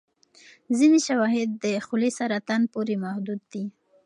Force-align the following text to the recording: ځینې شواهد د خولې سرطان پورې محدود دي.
ځینې 0.77 0.99
شواهد 1.07 1.49
د 1.63 1.65
خولې 1.85 2.09
سرطان 2.19 2.61
پورې 2.73 2.95
محدود 3.03 3.41
دي. 3.51 3.63